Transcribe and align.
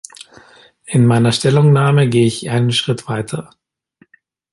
In 0.85 1.05
meiner 1.05 1.31
Stellungnahme 1.31 2.09
gehe 2.09 2.25
ich 2.25 2.49
einen 2.49 2.71
Schritt 2.71 3.07
weiter. 3.07 3.51